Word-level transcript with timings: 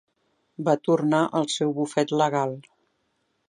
Va 0.69 0.73
tornar 0.87 1.19
al 1.41 1.47
seu 1.57 1.75
bufet 1.81 2.15
legal. 2.25 2.59